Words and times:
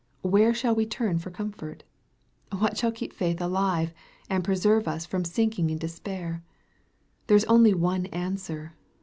Where 0.23 0.51
shall 0.51 0.73
we 0.73 0.87
turn 0.87 1.19
for 1.19 1.29
comfort? 1.29 1.83
What 2.51 2.75
shall 2.75 2.91
keep 2.91 3.13
faith 3.13 3.39
alive, 3.39 3.93
and 4.31 4.43
preserve 4.43 4.87
us 4.87 5.05
from 5.05 5.23
sinking 5.23 5.69
in 5.69 5.77
despair? 5.77 6.41
There 7.27 7.37
is 7.37 7.45
only 7.45 7.75
one 7.75 8.07
answer. 8.07 8.73